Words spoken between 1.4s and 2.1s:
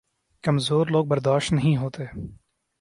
نہیں ہوتے